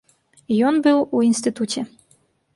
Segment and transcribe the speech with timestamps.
[0.69, 1.87] Ён быў у інстытуце.